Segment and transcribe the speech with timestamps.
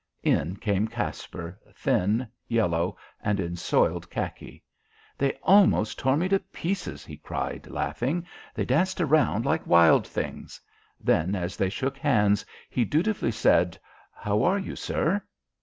[0.23, 4.63] In came Caspar, thin, yellow, and in soiled khaki.
[5.15, 8.25] "They almost tore me to pieces," he cried, laughing.
[8.55, 10.59] "They danced around like wild things."
[10.99, 13.77] Then as they shook hands he dutifully said
[14.11, 15.21] "How are you, sir?"